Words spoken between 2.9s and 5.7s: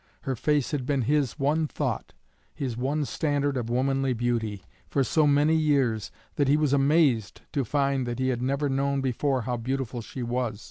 standard of womanly beauty, for so many